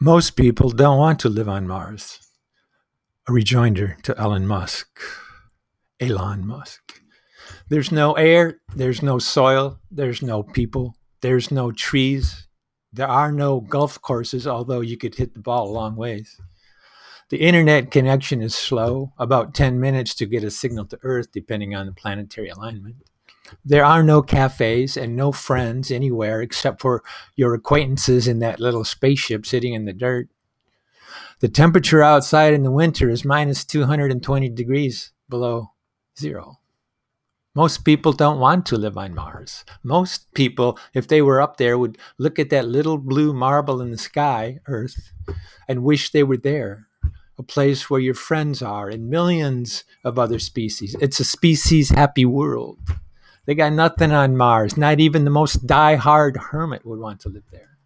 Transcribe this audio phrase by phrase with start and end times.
[0.00, 2.18] Most people don't want to live on Mars.
[3.28, 5.00] A rejoinder to Elon Musk.
[6.00, 7.00] Elon Musk.
[7.68, 12.48] There's no air, there's no soil, there's no people, there's no trees,
[12.92, 16.40] there are no golf courses, although you could hit the ball a long ways.
[17.30, 21.74] The internet connection is slow, about 10 minutes to get a signal to Earth, depending
[21.74, 22.96] on the planetary alignment.
[23.64, 27.02] There are no cafes and no friends anywhere except for
[27.36, 30.28] your acquaintances in that little spaceship sitting in the dirt.
[31.40, 35.72] The temperature outside in the winter is minus 220 degrees below
[36.18, 36.60] zero.
[37.54, 39.64] Most people don't want to live on Mars.
[39.84, 43.90] Most people, if they were up there, would look at that little blue marble in
[43.90, 45.12] the sky, Earth,
[45.68, 46.88] and wish they were there.
[47.38, 50.96] A place where your friends are and millions of other species.
[51.00, 52.78] It's a species happy world.
[53.46, 54.76] They got nothing on Mars.
[54.76, 57.78] Not even the most die-hard hermit would want to live there.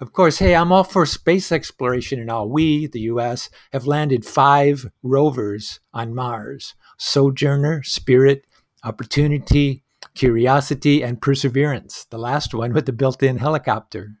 [0.00, 2.48] Of course, hey, I'm all for space exploration and all.
[2.48, 8.44] We, the US, have landed five rovers on Mars Sojourner, Spirit,
[8.84, 14.14] Opportunity, Curiosity, and Perseverance, the last one with the built in helicopter.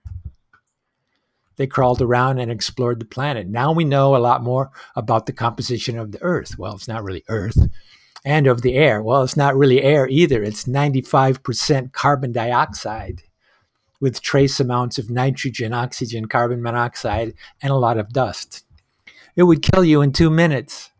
[1.56, 3.48] They crawled around and explored the planet.
[3.48, 6.56] Now we know a lot more about the composition of the Earth.
[6.56, 7.58] Well, it's not really Earth
[8.24, 9.02] and of the air.
[9.02, 10.42] Well, it's not really air either.
[10.42, 13.22] It's 95% carbon dioxide
[14.00, 18.64] with trace amounts of nitrogen, oxygen, carbon monoxide, and a lot of dust.
[19.36, 20.90] It would kill you in two minutes.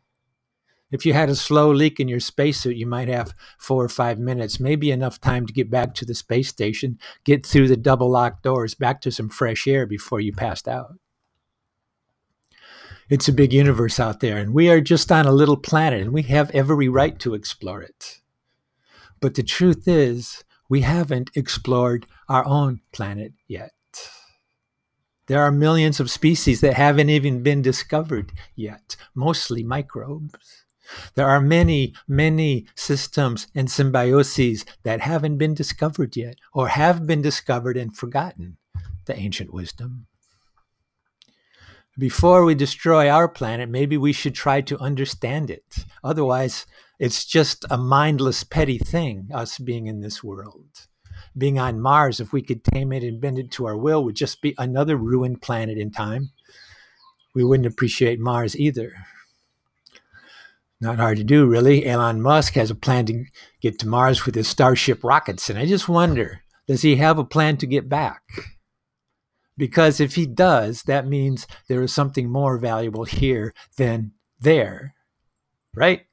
[0.93, 4.19] If you had a slow leak in your spacesuit, you might have four or five
[4.19, 8.11] minutes, maybe enough time to get back to the space station, get through the double
[8.11, 10.95] locked doors, back to some fresh air before you passed out.
[13.13, 16.15] It's a big universe out there, and we are just on a little planet, and
[16.15, 18.23] we have every right to explore it.
[19.21, 23.75] But the truth is, we haven't explored our own planet yet.
[25.27, 30.65] There are millions of species that haven't even been discovered yet, mostly microbes.
[31.15, 37.21] There are many, many systems and symbioses that haven't been discovered yet, or have been
[37.21, 38.57] discovered and forgotten.
[39.05, 40.07] The ancient wisdom
[41.99, 45.85] before we destroy our planet, maybe we should try to understand it.
[46.03, 46.67] Otherwise,
[46.99, 50.87] it's just a mindless, petty thing, us being in this world.
[51.37, 54.17] Being on Mars, if we could tame it and bend it to our will, would
[54.17, 56.31] just be another ruined planet in time.
[57.35, 58.93] We wouldn't appreciate Mars either.
[60.81, 61.87] Not hard to do, really.
[61.87, 63.25] Elon Musk has a plan to
[63.61, 67.25] get to Mars with his Starship rockets, and I just wonder does he have a
[67.25, 68.23] plan to get back?
[69.57, 74.95] Because if he does, that means there is something more valuable here than there,
[75.75, 76.07] right?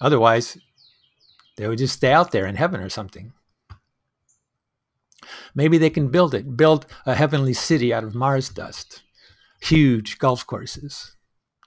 [0.00, 0.58] Otherwise,
[1.56, 3.32] they would just stay out there in heaven or something.
[5.54, 9.02] Maybe they can build it, build a heavenly city out of Mars dust,
[9.60, 11.16] huge golf courses.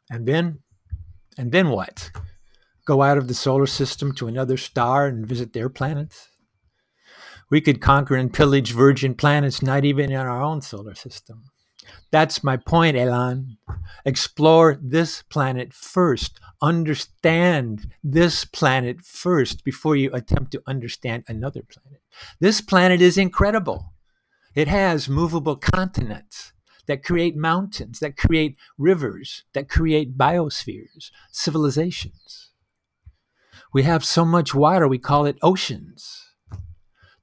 [0.10, 0.60] And then,
[1.38, 2.12] and then what?
[2.86, 6.29] Go out of the solar system to another star and visit their planets?
[7.50, 11.46] We could conquer and pillage virgin planets not even in our own solar system.
[12.12, 13.58] That's my point, Elon.
[14.06, 16.40] Explore this planet first.
[16.62, 22.02] Understand this planet first before you attempt to understand another planet.
[22.40, 23.94] This planet is incredible.
[24.56, 26.54] It has movable continents
[26.88, 32.50] that create mountains, that create rivers, that create biospheres, civilizations.
[33.72, 36.29] We have so much water, we call it oceans.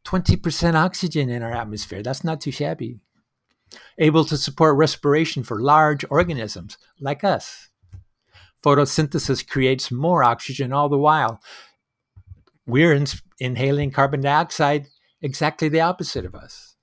[0.07, 2.03] 20% oxygen in our atmosphere.
[2.03, 3.01] That's not too shabby.
[3.99, 7.69] Able to support respiration for large organisms like us.
[8.63, 11.41] Photosynthesis creates more oxygen all the while.
[12.67, 13.07] We're in,
[13.39, 14.87] inhaling carbon dioxide,
[15.21, 16.77] exactly the opposite of us.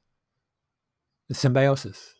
[1.29, 2.13] The symbiosis.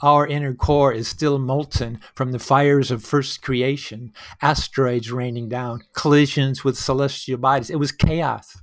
[0.00, 5.82] Our inner core is still molten from the fires of first creation, asteroids raining down,
[5.92, 7.68] collisions with celestial bodies.
[7.68, 8.56] It was chaos.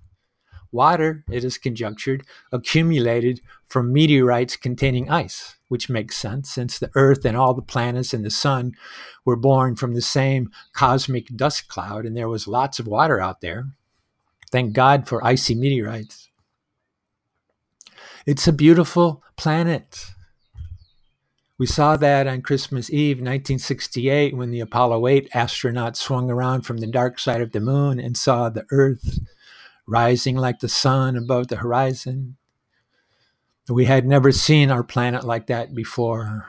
[0.75, 7.25] Water, it is conjectured, accumulated from meteorites containing ice, which makes sense since the Earth
[7.25, 8.73] and all the planets and the Sun
[9.23, 13.41] were born from the same cosmic dust cloud, and there was lots of water out
[13.41, 13.69] there.
[14.51, 16.29] Thank God for icy meteorites.
[18.25, 20.11] It's a beautiful planet.
[21.57, 26.79] We saw that on Christmas Eve, 1968, when the Apollo 8 astronauts swung around from
[26.79, 29.19] the dark side of the moon and saw the Earth
[29.87, 32.37] rising like the sun above the horizon.
[33.69, 36.45] We had never seen our planet like that before.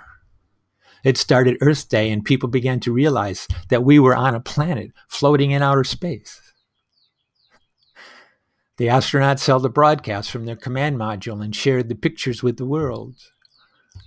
[1.05, 4.91] It started Earth Day, and people began to realize that we were on a planet
[5.09, 6.41] floating in outer space.
[8.77, 12.67] The astronauts held a broadcast from their command module and shared the pictures with the
[12.67, 13.17] world.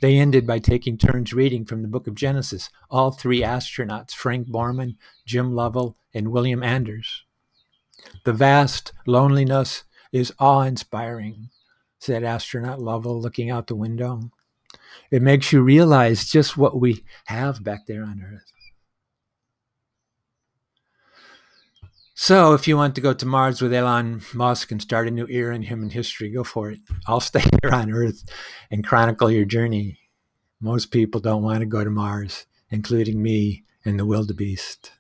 [0.02, 4.48] They ended by taking turns reading from the book of Genesis, all three astronauts, Frank
[4.48, 7.24] Borman, Jim Lovell, and William Anders.
[8.26, 11.50] The vast loneliness is awe inspiring,
[12.00, 14.32] said astronaut Lovell, looking out the window.
[15.12, 18.52] It makes you realize just what we have back there on Earth.
[22.14, 25.26] So, if you want to go to Mars with Elon Musk and start a new
[25.30, 26.80] era in human history, go for it.
[27.08, 28.24] I'll stay here on Earth
[28.70, 30.00] and chronicle your journey.
[30.60, 34.92] Most people don't want to go to Mars, including me and the wildebeest.